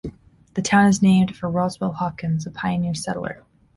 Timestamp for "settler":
2.95-3.43